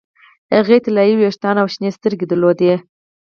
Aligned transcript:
هغې 0.55 0.77
طلايي 0.85 1.13
ویښتان 1.17 1.55
او 1.61 1.67
شنې 1.73 1.89
سترګې 1.97 2.25
درلودې 2.27 2.73